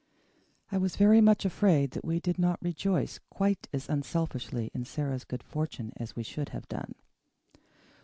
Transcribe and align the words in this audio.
I 0.71 0.79
was 0.79 0.95
very 0.95 1.21
much 1.21 1.45
afraid 1.45 1.91
that 1.91 2.03
we 2.03 2.19
did 2.19 2.39
not 2.39 2.59
rejoice 2.59 3.19
quite 3.29 3.67
as 3.71 3.87
unselfishly 3.87 4.71
in 4.73 4.83
Sara's 4.83 5.25
good 5.25 5.43
fortune 5.43 5.93
as 5.95 6.15
we 6.15 6.23
should 6.23 6.49
have 6.49 6.67
done. 6.67 6.95